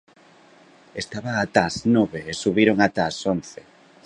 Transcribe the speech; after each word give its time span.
Estaba 1.01 1.31
ata 1.45 1.61
as 1.69 1.75
nove 1.95 2.19
e 2.31 2.33
subiron 2.41 2.77
ata 2.87 3.01
as 3.09 3.17
once. 3.33 3.59